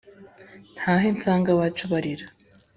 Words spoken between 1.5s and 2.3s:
abacu barira